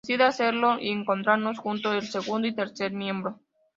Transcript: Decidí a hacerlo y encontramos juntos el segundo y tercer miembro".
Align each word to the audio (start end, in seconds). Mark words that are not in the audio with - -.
Decidí 0.03 0.23
a 0.23 0.27
hacerlo 0.29 0.79
y 0.79 0.89
encontramos 0.89 1.59
juntos 1.59 1.93
el 1.93 2.07
segundo 2.09 2.47
y 2.47 2.55
tercer 2.55 2.91
miembro". 2.91 3.39